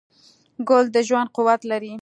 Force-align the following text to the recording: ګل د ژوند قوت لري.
ګل 0.67 0.85
د 0.95 0.97
ژوند 1.07 1.29
قوت 1.35 1.61
لري. 1.71 1.89